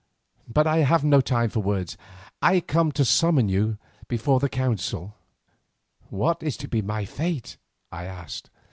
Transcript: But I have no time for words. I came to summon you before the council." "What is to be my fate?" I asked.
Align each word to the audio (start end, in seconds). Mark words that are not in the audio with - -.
But 0.51 0.65
I 0.65 0.77
have 0.77 1.03
no 1.03 1.21
time 1.21 1.51
for 1.51 1.59
words. 1.59 1.95
I 2.41 2.59
came 2.59 2.91
to 2.93 3.05
summon 3.05 3.49
you 3.49 3.77
before 4.07 4.39
the 4.39 4.49
council." 4.49 5.13
"What 6.09 6.41
is 6.41 6.57
to 6.57 6.67
be 6.67 6.81
my 6.81 7.05
fate?" 7.05 7.57
I 7.91 8.05
asked. 8.05 8.49